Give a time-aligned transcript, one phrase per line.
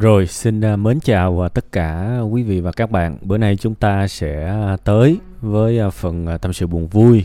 [0.00, 3.18] Rồi, xin à, mến chào à, tất cả quý vị và các bạn.
[3.22, 7.24] Bữa nay chúng ta sẽ à, tới với phần tâm sự buồn vui,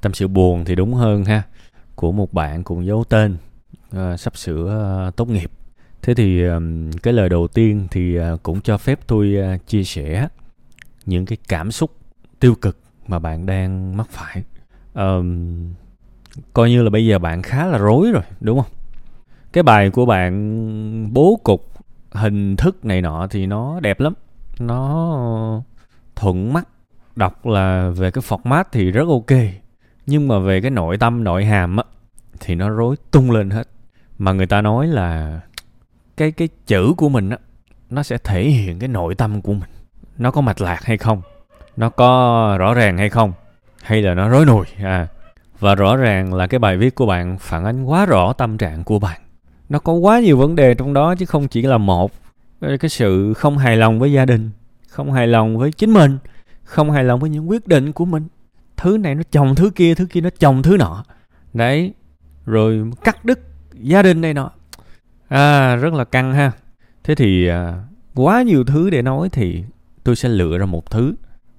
[0.00, 1.42] tâm sự buồn thì đúng hơn ha,
[1.94, 3.36] của một bạn cùng giấu tên
[4.18, 5.50] sắp sửa tốt nghiệp.
[6.02, 6.42] Thế thì
[7.02, 10.28] cái lời đầu tiên thì cũng cho phép tôi chia sẻ
[11.06, 11.90] những cái cảm xúc
[12.40, 14.42] tiêu cực mà bạn đang mắc phải.
[14.94, 15.72] Um,
[16.52, 18.70] coi như là bây giờ bạn khá là rối rồi, đúng không?
[19.52, 21.66] Cái bài của bạn bố cục
[22.10, 24.14] hình thức này nọ thì nó đẹp lắm.
[24.58, 25.62] Nó
[26.16, 26.68] thuận mắt,
[27.16, 29.38] đọc là về cái format thì rất ok.
[30.06, 31.84] Nhưng mà về cái nội tâm, nội hàm á,
[32.40, 33.68] thì nó rối tung lên hết.
[34.18, 35.40] Mà người ta nói là
[36.16, 37.38] cái cái chữ của mình á,
[37.90, 39.70] nó sẽ thể hiện cái nội tâm của mình.
[40.18, 41.22] Nó có mạch lạc hay không?
[41.76, 43.32] Nó có rõ ràng hay không?
[43.82, 44.66] Hay là nó rối nùi?
[44.82, 45.08] À
[45.60, 48.84] và rõ ràng là cái bài viết của bạn phản ánh quá rõ tâm trạng
[48.84, 49.20] của bạn
[49.70, 52.12] nó có quá nhiều vấn đề trong đó chứ không chỉ là một.
[52.60, 54.50] Cái sự không hài lòng với gia đình
[54.88, 56.18] không hài lòng với chính mình
[56.64, 58.26] không hài lòng với những quyết định của mình.
[58.76, 61.04] Thứ này nó chồng thứ kia thứ kia nó chồng thứ nọ.
[61.52, 61.92] Đấy
[62.46, 63.40] rồi cắt đứt
[63.74, 64.50] gia đình này nọ.
[65.28, 66.52] À rất là căng ha.
[67.04, 67.84] Thế thì à,
[68.14, 69.64] quá nhiều thứ để nói thì
[70.04, 71.14] tôi sẽ lựa ra một thứ.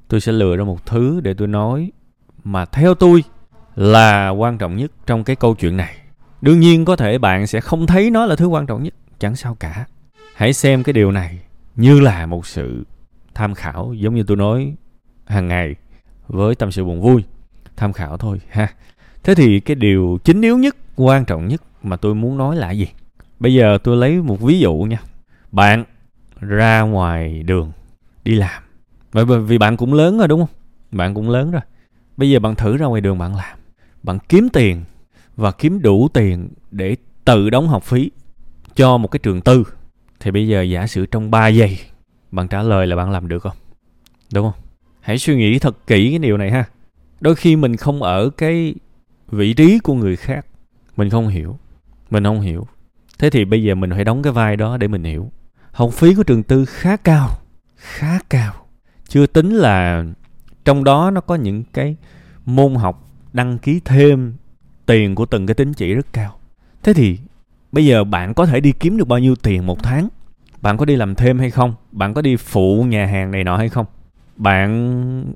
[0.07, 1.91] Tôi sẽ lựa ra một thứ để tôi nói
[2.43, 3.23] mà theo tôi
[3.75, 6.00] là quan trọng nhất trong cái câu chuyện này
[6.41, 9.35] đương nhiên có thể bạn sẽ không thấy nó là thứ quan trọng nhất, chẳng
[9.35, 9.85] sao cả.
[10.35, 11.39] Hãy xem cái điều này
[11.75, 12.85] như là một sự
[13.33, 14.75] tham khảo, giống như tôi nói
[15.25, 15.75] hàng ngày
[16.27, 17.23] với tâm sự buồn vui.
[17.75, 18.67] Tham khảo thôi, ha.
[19.23, 22.71] Thế thì cái điều chính yếu nhất, quan trọng nhất mà tôi muốn nói là
[22.71, 22.87] gì?
[23.39, 24.97] Bây giờ tôi lấy một ví dụ nha.
[25.51, 25.83] Bạn
[26.39, 27.71] ra ngoài đường
[28.23, 28.63] đi làm.
[29.13, 30.55] Bởi vì bạn cũng lớn rồi, đúng không?
[30.91, 31.61] Bạn cũng lớn rồi.
[32.17, 33.57] Bây giờ bạn thử ra ngoài đường bạn làm.
[34.03, 34.83] Bạn kiếm tiền
[35.35, 38.11] và kiếm đủ tiền để tự đóng học phí
[38.75, 39.63] cho một cái trường tư.
[40.19, 41.79] Thì bây giờ giả sử trong 3 giây,
[42.31, 43.55] bạn trả lời là bạn làm được không?
[44.33, 44.61] Đúng không?
[45.01, 46.65] Hãy suy nghĩ thật kỹ cái điều này ha.
[47.19, 48.75] Đôi khi mình không ở cái
[49.31, 50.45] vị trí của người khác,
[50.97, 51.57] mình không hiểu,
[52.09, 52.67] mình không hiểu.
[53.19, 55.31] Thế thì bây giờ mình phải đóng cái vai đó để mình hiểu.
[55.71, 57.29] Học phí của trường tư khá cao
[57.75, 58.53] khá cao.
[59.07, 60.05] Chưa tính là
[60.65, 61.95] trong đó nó có những cái
[62.45, 64.33] môn học đăng ký thêm
[64.85, 66.39] tiền của từng cái tín chỉ rất cao.
[66.83, 67.19] Thế thì
[67.71, 70.07] bây giờ bạn có thể đi kiếm được bao nhiêu tiền một tháng?
[70.61, 71.73] Bạn có đi làm thêm hay không?
[71.91, 73.85] Bạn có đi phụ nhà hàng này nọ hay không?
[74.35, 75.33] Bạn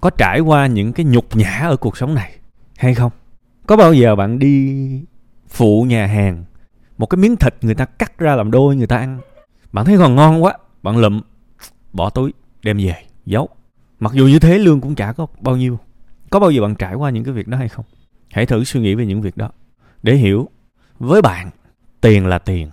[0.00, 2.32] có trải qua những cái nhục nhã ở cuộc sống này
[2.76, 3.12] hay không?
[3.66, 4.76] Có bao giờ bạn đi
[5.48, 6.44] phụ nhà hàng,
[6.98, 9.20] một cái miếng thịt người ta cắt ra làm đôi người ta ăn?
[9.72, 11.20] Bạn thấy còn ngon quá, bạn lụm,
[11.92, 12.32] bỏ túi,
[12.62, 12.94] đem về,
[13.26, 13.48] giấu.
[14.00, 15.78] Mặc dù như thế lương cũng chả có bao nhiêu.
[16.30, 17.84] Có bao giờ bạn trải qua những cái việc đó hay không?
[18.30, 19.50] Hãy thử suy nghĩ về những việc đó.
[20.02, 20.48] Để hiểu,
[20.98, 21.50] với bạn,
[22.00, 22.70] tiền là tiền.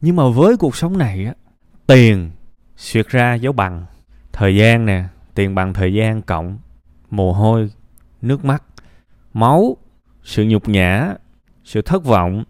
[0.00, 1.34] Nhưng mà với cuộc sống này á,
[1.86, 2.30] tiền
[2.76, 3.86] xuyệt ra dấu bằng,
[4.32, 5.04] thời gian nè,
[5.34, 6.58] tiền bằng thời gian cộng
[7.10, 7.70] mồ hôi,
[8.22, 8.62] nước mắt,
[9.34, 9.76] máu,
[10.24, 11.14] sự nhục nhã,
[11.64, 12.44] sự thất vọng,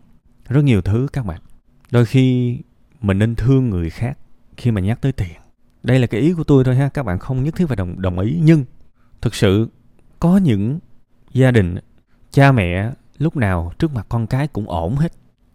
[0.48, 1.40] rất nhiều thứ các bạn.
[1.90, 2.58] Đôi khi
[3.00, 4.18] mình nên thương người khác
[4.56, 5.36] khi mà nhắc tới tiền.
[5.82, 8.02] Đây là cái ý của tôi thôi ha, các bạn không nhất thiết phải đồng
[8.02, 8.38] đồng ý.
[8.42, 8.64] Nhưng
[9.20, 9.68] thực sự
[10.20, 10.78] có những
[11.32, 11.76] gia đình
[12.38, 15.12] cha mẹ lúc nào trước mặt con cái cũng ổn hết.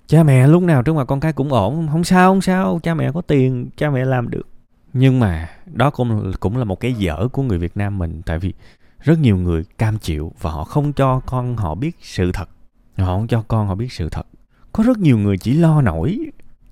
[0.08, 2.94] Cha mẹ lúc nào trước mặt con cái cũng ổn, không sao không sao, cha
[2.94, 4.48] mẹ có tiền, cha mẹ làm được.
[4.94, 8.40] Nhưng mà đó cũng cũng là một cái dở của người Việt Nam mình, tại
[8.40, 8.54] vì
[9.00, 12.50] rất nhiều người cam chịu và họ không cho con họ biết sự thật.
[12.98, 14.28] Họ không cho con họ biết sự thật.
[14.74, 16.20] Có rất nhiều người chỉ lo nổi,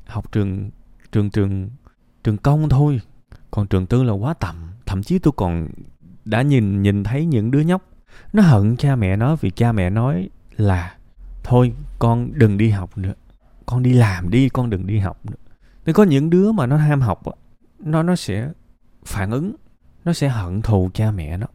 [0.06, 0.70] học trường
[1.12, 1.70] trường trường
[2.24, 3.02] trường công thôi.
[3.52, 4.56] Còn trường tư là quá tầm,
[4.86, 5.68] thậm chí tôi còn
[6.26, 7.91] đã nhìn nhìn thấy những đứa nhóc
[8.34, 10.96] nó hận cha mẹ nó vì cha mẹ nói là
[11.44, 13.14] thôi con đừng đi học nữa.
[13.66, 15.38] Con đi làm đi con đừng đi học nữa.
[15.86, 17.22] Thì có những đứa mà nó ham học
[17.80, 18.52] nó nó sẽ
[19.06, 19.56] phản ứng
[20.06, 21.48] nó sẽ hận thù cha mẹ nó.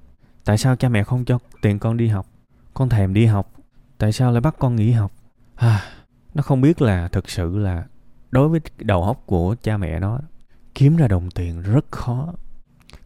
[0.44, 2.26] Tại sao cha mẹ không cho tiền con đi học?
[2.74, 3.52] Con thèm đi học.
[3.98, 5.12] Tại sao lại bắt con nghỉ học?
[5.54, 5.82] À,
[6.34, 7.84] nó không biết là thực sự là
[8.30, 10.18] đối với đầu óc của cha mẹ nó
[10.74, 12.32] kiếm ra đồng tiền rất khó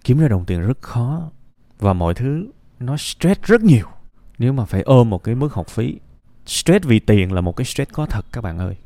[0.05, 1.31] kiếm ra đồng tiền rất khó.
[1.79, 2.47] Và mọi thứ
[2.81, 3.87] nó stress rất nhiều.
[4.39, 5.99] Nếu mà phải ôm một cái mức học phí,
[6.47, 8.77] stress vì tiền là một cái stress có thật các bạn ơi.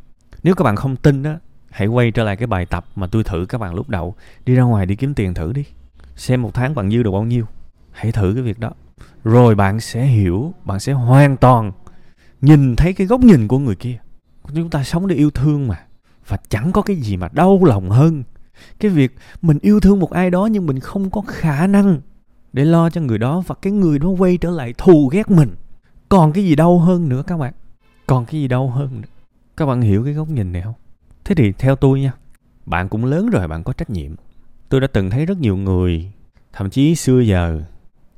[0.43, 1.35] Nếu các bạn không tin đó
[1.71, 4.15] hãy quay trở lại cái bài tập mà tôi thử các bạn lúc đầu.
[4.47, 5.65] Đi ra ngoài đi kiếm tiền thử đi.
[6.17, 7.45] Xem một tháng bạn dư được bao nhiêu.
[7.93, 8.71] Hãy thử cái việc đó.
[9.25, 11.73] Rồi bạn sẽ hiểu, bạn sẽ hoàn toàn
[12.41, 13.99] nhìn thấy cái góc nhìn của người kia.
[14.55, 15.83] Chúng ta sống để yêu thương mà.
[16.29, 18.23] Và chẳng có cái gì mà đau lòng hơn.
[18.81, 22.01] Cái việc mình yêu thương một ai đó nhưng mình không có khả năng
[22.55, 25.55] để lo cho người đó và cái người đó quay trở lại thù ghét mình.
[26.09, 27.53] Còn cái gì đau hơn nữa các bạn?
[28.07, 29.09] Còn cái gì đau hơn nữa?
[29.57, 30.75] Các bạn hiểu cái góc nhìn này không?
[31.25, 32.13] Thế thì theo tôi nha,
[32.67, 34.15] bạn cũng lớn rồi, bạn có trách nhiệm.
[34.69, 36.13] Tôi đã từng thấy rất nhiều người,
[36.53, 37.61] thậm chí xưa giờ,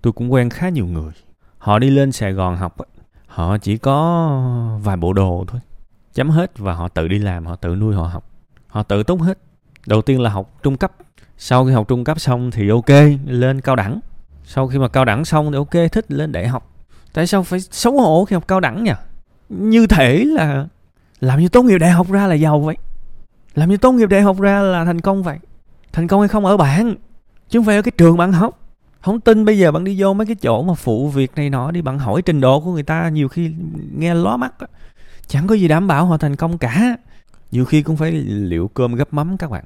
[0.03, 1.13] tôi cũng quen khá nhiều người.
[1.59, 2.77] Họ đi lên sài gòn học
[3.27, 5.61] họ chỉ có vài bộ đồ thôi,
[6.15, 8.31] chấm hết và họ tự đi làm, họ tự nuôi họ học,
[8.67, 9.39] họ tự túc hết.
[9.87, 10.93] Đầu tiên là học trung cấp.
[11.37, 12.91] Sau khi học trung cấp xong thì ok,
[13.27, 14.01] lên cao đẳng
[14.49, 16.73] sau khi mà cao đẳng xong thì ok, thích lên đại học.
[17.13, 18.93] Tại sao phải xấu hổ khi học cao đẳng nhỉ?
[19.49, 20.67] Như thể là
[21.21, 22.77] làm như tốt nghiệp đại học ra là giàu vậy.
[23.55, 25.39] Làm như tốt nghiệp đại học ra là thành công vậy.
[25.93, 26.95] Thành công hay không ở bạn
[27.49, 28.59] chứ không phải ở cái trường bạn học.
[29.01, 31.71] Không tin bây giờ bạn đi vô mấy cái chỗ mà phụ việc này nọ
[31.71, 33.53] đi, bạn hỏi trình độ của người ta nhiều khi
[33.97, 34.55] nghe ló mắt
[35.27, 36.97] chẳng có gì đảm bảo họ thành công cả.
[37.51, 39.65] Nhiều khi cũng phải liệu cơm gấp mắm các bạn.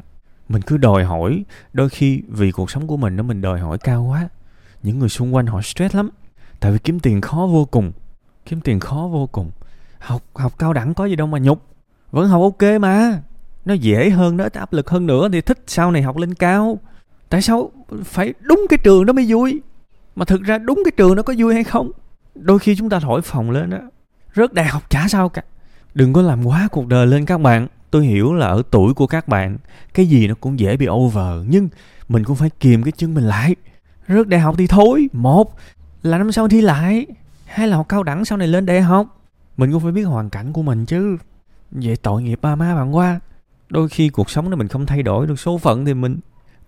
[0.48, 3.78] Mình cứ đòi hỏi, đôi khi vì cuộc sống của mình nó mình đòi hỏi
[3.78, 4.28] cao quá
[4.82, 6.10] những người xung quanh họ stress lắm.
[6.60, 7.92] Tại vì kiếm tiền khó vô cùng.
[8.46, 9.50] Kiếm tiền khó vô cùng.
[9.98, 11.66] Học học cao đẳng có gì đâu mà nhục.
[12.10, 13.22] Vẫn học ok mà.
[13.64, 16.34] Nó dễ hơn, nó ít áp lực hơn nữa thì thích sau này học lên
[16.34, 16.78] cao.
[17.28, 17.70] Tại sao
[18.04, 19.60] phải đúng cái trường đó mới vui?
[20.16, 21.90] Mà thực ra đúng cái trường nó có vui hay không?
[22.34, 23.78] Đôi khi chúng ta thổi phòng lên đó
[24.36, 25.42] rớt đại học chả sao cả.
[25.94, 27.66] Đừng có làm quá cuộc đời lên các bạn.
[27.90, 29.58] Tôi hiểu là ở tuổi của các bạn,
[29.94, 31.46] cái gì nó cũng dễ bị over.
[31.48, 31.68] Nhưng
[32.08, 33.56] mình cũng phải kìm cái chân mình lại
[34.10, 35.08] rớt đại học thì thôi.
[35.12, 35.56] Một,
[36.02, 37.06] là năm sau thi lại.
[37.46, 39.06] Hay là học cao đẳng sau này lên đại học.
[39.56, 41.16] Mình cũng phải biết hoàn cảnh của mình chứ.
[41.70, 43.20] Vậy tội nghiệp ba má bạn qua.
[43.68, 46.18] Đôi khi cuộc sống này mình không thay đổi được số phận thì mình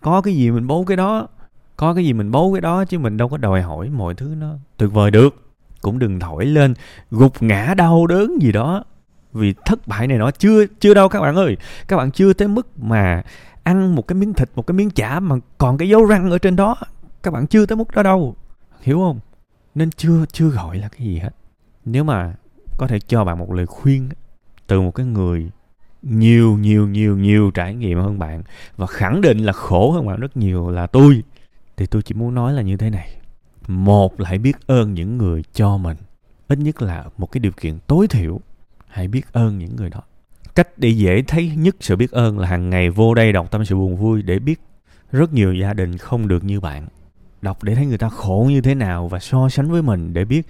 [0.00, 1.28] có cái gì mình bố cái đó.
[1.76, 4.34] Có cái gì mình bố cái đó chứ mình đâu có đòi hỏi mọi thứ
[4.38, 5.52] nó tuyệt vời được.
[5.80, 6.74] Cũng đừng thổi lên
[7.10, 8.84] gục ngã đau đớn gì đó.
[9.32, 11.56] Vì thất bại này nó chưa chưa đâu các bạn ơi.
[11.88, 13.22] Các bạn chưa tới mức mà
[13.62, 16.38] ăn một cái miếng thịt, một cái miếng chả mà còn cái dấu răng ở
[16.38, 16.76] trên đó
[17.22, 18.36] các bạn chưa tới mức đó đâu.
[18.80, 19.20] Hiểu không?
[19.74, 21.30] Nên chưa chưa gọi là cái gì hết.
[21.84, 22.34] Nếu mà
[22.78, 24.08] có thể cho bạn một lời khuyên
[24.66, 25.50] từ một cái người
[26.02, 28.42] nhiều nhiều nhiều nhiều trải nghiệm hơn bạn
[28.76, 31.22] và khẳng định là khổ hơn bạn rất nhiều là tôi,
[31.76, 33.16] thì tôi chỉ muốn nói là như thế này.
[33.68, 35.96] Một là hãy biết ơn những người cho mình.
[36.48, 38.40] Ít nhất là một cái điều kiện tối thiểu,
[38.88, 40.00] hãy biết ơn những người đó.
[40.54, 43.64] Cách để dễ thấy nhất sự biết ơn là hàng ngày vô đây đọc tâm
[43.64, 44.60] sự buồn vui để biết
[45.12, 46.86] rất nhiều gia đình không được như bạn
[47.42, 50.24] đọc để thấy người ta khổ như thế nào và so sánh với mình để
[50.24, 50.46] biết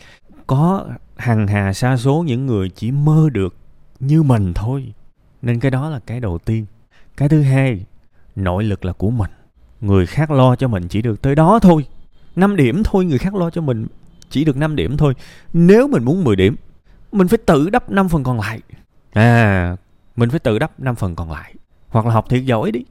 [0.47, 0.87] có
[1.17, 3.55] hằng hà sa số những người chỉ mơ được
[4.01, 4.93] như mình thôi.
[5.43, 6.67] Nên cái đó là cái đầu tiên.
[7.17, 7.85] Cái thứ hai,
[8.37, 9.31] nội lực là của mình.
[9.81, 11.87] Người khác lo cho mình chỉ được tới đó thôi.
[12.37, 13.87] 5 điểm thôi, người khác lo cho mình
[14.31, 15.15] chỉ được 5 điểm thôi.
[15.53, 16.57] Nếu mình muốn 10 điểm,
[17.13, 18.61] mình phải tự đắp 5 phần còn lại.
[19.13, 19.77] À
[20.17, 21.55] mình phải tự đắp 5 phần còn lại.
[21.89, 22.85] Hoặc là học thiệt giỏi đi.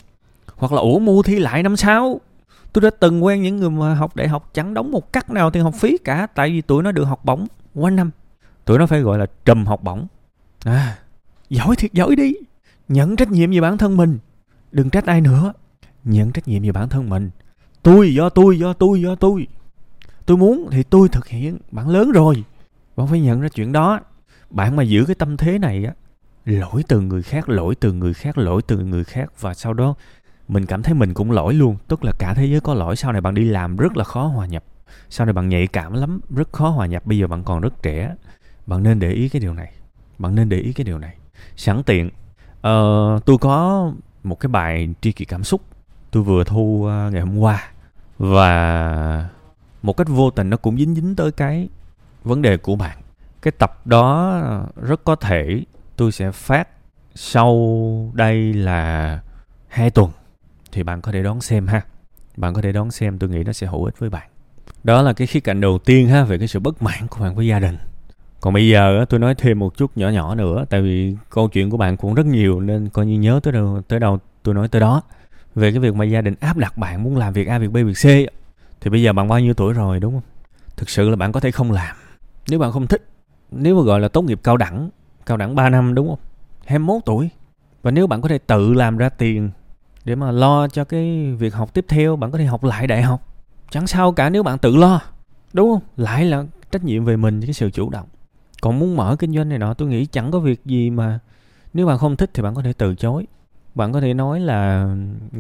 [0.56, 2.22] Hoặc là ủ mua thi lại năm sau
[2.74, 5.52] tôi đã từng quen những người mà học đại học chẳng đóng một cắt nào
[5.52, 8.12] tiền học phí cả, tại vì tụi nó được học bổng quanh năm.
[8.66, 10.08] Tụi nó phải gọi là trùm học bổng.
[10.66, 10.98] À
[11.50, 12.34] giỏi thiệt, giỏi đi.
[12.88, 14.20] Nhận trách nhiệm về bản thân mình.
[14.72, 15.54] Đừng trách ai nữa.
[16.04, 17.30] Nhận trách nhiệm về bản thân mình.
[17.84, 19.48] Tôi do tôi do tôi do tôi.
[20.26, 21.58] Tôi muốn thì tôi thực hiện.
[21.72, 22.44] Bạn lớn rồi.
[22.96, 24.00] Bạn phải nhận ra chuyện đó.
[24.50, 25.94] Bạn mà giữ cái tâm thế này á,
[26.46, 29.96] lỗi từ người khác, lỗi từ người khác, lỗi từ người khác và sau đó
[30.52, 33.12] mình cảm thấy mình cũng lỗi luôn tức là cả thế giới có lỗi sau
[33.12, 34.64] này bạn đi làm rất là khó hòa nhập.
[35.10, 37.84] Sau này bạn nhạy cảm lắm rất khó hòa nhập bây giờ bạn còn rất
[37.84, 38.16] trẻ.
[38.68, 39.72] Bạn nên để ý cái điều này
[40.20, 41.16] bạn nên để ý cái điều này.
[41.56, 43.92] Sẵn tiện uh, tôi có
[44.24, 45.62] một cái bài tri kỷ cảm xúc
[46.12, 47.72] tôi vừa thu uh, ngày hôm qua.
[48.18, 49.30] Và
[49.82, 51.70] một cách vô tình nó cũng dính dính tới cái
[52.24, 52.98] vấn đề của bạn.
[53.42, 54.42] Cái tập đó
[54.76, 55.64] rất có thể
[55.96, 56.68] tôi sẽ phát
[57.16, 59.20] sau đây là
[59.68, 60.12] hai tuần
[60.72, 61.82] thì bạn có thể đón xem ha.
[62.38, 64.30] Bạn có thể đón xem, tôi nghĩ nó sẽ hữu ích với bạn.
[64.84, 67.36] Đó là cái khía cạnh đầu tiên ha, về cái sự bất mãn của bạn
[67.36, 67.78] với gia đình.
[68.42, 71.70] Còn bây giờ tôi nói thêm một chút nhỏ nhỏ nữa, tại vì câu chuyện
[71.70, 74.68] của bạn cũng rất nhiều nên coi như nhớ tới đâu tới đâu tôi nói
[74.68, 75.02] tới đó.
[75.56, 77.76] Về cái việc mà gia đình áp đặt bạn muốn làm việc a, việc b,
[77.76, 78.06] việc c
[78.82, 80.24] thì bây giờ bạn bao nhiêu tuổi rồi, đúng không?
[80.78, 81.96] Thực sự là bạn có thể không làm.
[82.48, 83.08] Nếu bạn không thích,
[83.52, 84.90] nếu mà gọi là tốt nghiệp cao đẳng
[85.26, 86.20] cao đẳng 3 năm, đúng không?
[86.66, 87.30] 21 tuổi.
[87.82, 89.50] Và nếu bạn có thể tự làm ra tiền
[90.06, 93.02] để mà lo cho cái việc học tiếp theo, bạn có thể học lại đại
[93.02, 93.28] học.
[93.70, 95.02] Chẳng sao cả nếu bạn tự lo,
[95.54, 95.82] đúng không?
[95.98, 98.08] Lại là trách nhiệm về mình, cái sự chủ động.
[98.62, 101.20] Còn muốn mở kinh doanh này nọ, tôi nghĩ chẳng có việc gì mà
[101.74, 103.26] nếu bạn không thích thì bạn có thể từ chối.
[103.76, 104.90] Bạn có thể nói là,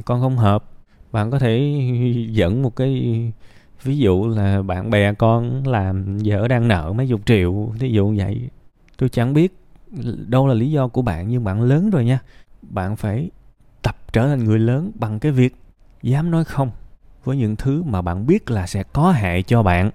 [0.06, 0.63] con không hợp.
[1.12, 1.60] Bạn có thể
[2.30, 3.22] dẫn một cái
[3.84, 8.13] ví dụ là bạn bè con làm vợ đang nợ mấy chục triệu ví dụ
[8.18, 8.50] vậy.
[8.98, 9.58] Tôi chẳng biết
[10.27, 12.20] đâu là lý do của bạn, nhưng bạn lớn rồi nha.
[12.62, 13.30] Bạn phải
[13.82, 15.56] tập trở thành người lớn bằng cái việc
[16.02, 16.72] dám nói không
[17.24, 19.92] với những thứ mà bạn biết là sẽ có hại cho bạn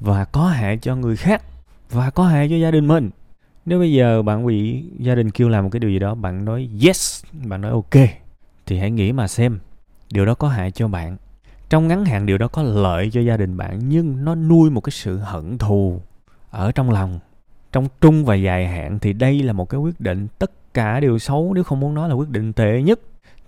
[0.00, 1.42] và có hại cho người khác
[1.90, 3.10] và có hại cho gia đình mình.
[3.66, 6.44] Nếu bây giờ bạn bị gia đình kêu làm một cái điều gì đó, bạn
[6.44, 8.08] nói yes, bạn nói ok,
[8.66, 9.58] thì hãy nghĩ mà xem
[10.12, 11.16] điều đó có hại cho bạn.
[11.68, 14.80] Trong ngắn hạn, điều đó có lợi cho gia đình bạn, nhưng nó nuôi một
[14.80, 16.00] cái sự hận thù
[16.50, 17.18] ở trong lòng,
[17.72, 20.28] trong trung và dài hạn, thì đây là một cái quyết định.
[20.38, 23.00] Tất cả đều xấu, nếu không muốn nói là quyết định tệ nhất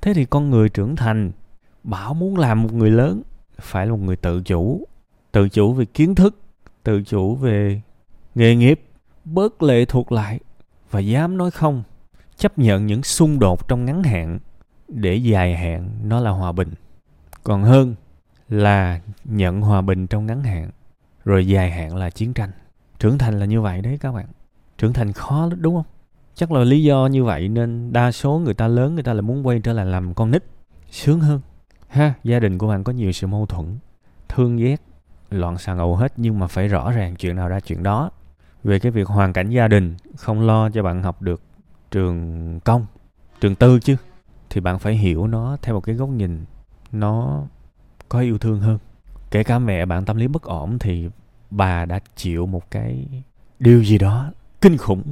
[0.03, 1.33] thế thì con người trưởng thành,
[1.83, 3.23] bảo muốn làm một người lớn,
[3.61, 4.87] phải là một người tự chủ.
[5.33, 6.41] Tự chủ về kiến thức,
[6.83, 7.81] tự chủ về
[8.35, 8.81] nghề nghiệp,
[9.25, 10.41] bớt lệ thuộc lại.
[10.91, 11.83] Và dám nói không,
[12.37, 14.39] chấp nhận những xung đột trong ngắn hạn,
[14.89, 16.75] để dài hạn nó là hòa bình.
[17.45, 17.95] Còn hơn
[18.49, 20.71] là nhận hòa bình trong ngắn hạn,
[21.25, 22.51] rồi dài hạn là chiến tranh.
[22.99, 24.27] Trưởng thành là như vậy đấy các bạn.
[24.79, 25.85] Trưởng thành khó lắm, đúng không?
[26.35, 29.21] Chắc là lý do như vậy nên đa số người ta lớn người ta là
[29.21, 30.45] muốn quay trở lại làm con nít
[30.91, 31.41] sướng hơn.
[31.89, 32.15] Ha.
[32.25, 33.79] Gia đình của bạn có nhiều sự mâu thuẫn
[34.29, 34.77] thương ghét
[35.31, 38.11] loạn xà ngầu hết nhưng mà phải rõ ràng chuyện nào ra chuyện đó.
[38.65, 41.41] Về cái việc hoàn cảnh gia đình không lo cho bạn học được
[41.91, 42.87] trường công
[43.41, 43.97] trường tư chứ
[44.51, 46.45] thì bạn phải hiểu nó theo một cái góc nhìn
[46.93, 47.43] nó
[48.09, 48.79] có yêu thương hơn.
[49.31, 51.09] Kể cả mẹ bạn tâm lý bất ổn thì
[51.51, 53.09] bà đã chịu một cái
[53.59, 55.03] điều gì đó kinh khủng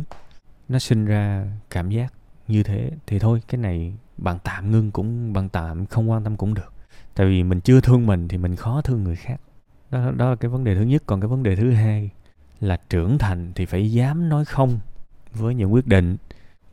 [0.70, 2.12] nó sinh ra cảm giác
[2.48, 2.90] như thế.
[3.06, 6.72] Thì thôi, cái này bạn tạm ngưng cũng bạn tạm không quan tâm cũng được.
[7.14, 9.40] Tại vì mình chưa thương mình thì mình khó thương người khác.
[9.90, 11.02] Đó đó là cái vấn đề thứ nhất.
[11.06, 12.10] Còn cái vấn đề thứ hai
[12.60, 14.80] là trưởng thành thì phải dám nói không
[15.32, 16.16] với những quyết định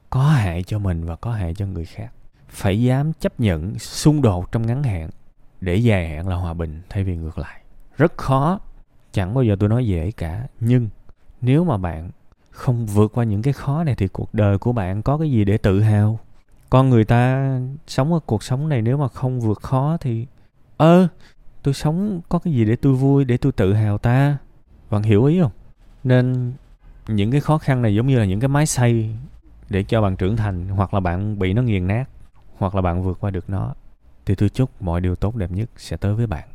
[0.09, 2.11] có hại cho mình và có hại cho người khác.
[2.49, 5.09] Phải dám chấp nhận xung đột trong ngắn hạn
[5.61, 7.61] để dài hạn là hòa bình thay vì ngược lại.
[7.97, 8.59] Rất khó.
[9.11, 10.47] Chẳng bao giờ tôi nói dễ cả.
[10.59, 10.89] Nhưng
[11.41, 12.09] nếu mà bạn
[12.57, 15.45] không vượt qua những cái khó này thì cuộc đời của bạn có cái gì
[15.45, 16.19] để tự hào?
[16.69, 17.51] Con người ta
[17.87, 20.25] sống ở cuộc sống này nếu mà không vượt khó thì
[20.77, 21.07] ơ ờ,
[21.63, 24.37] tôi sống có cái gì để tôi vui để tôi tự hào ta?
[24.89, 25.51] Bạn hiểu ý không?
[26.03, 26.53] Nên
[27.07, 29.15] những cái khó khăn này giống như là những cái máy xây
[29.69, 32.05] để cho bạn trưởng thành hoặc là bạn bị nó nghiền nát
[32.57, 33.73] hoặc là bạn vượt qua được nó
[34.25, 36.47] thì tôi chúc mọi điều tốt đẹp nhất sẽ tới với bạn.